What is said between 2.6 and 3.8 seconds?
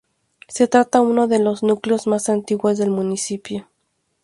del municipio.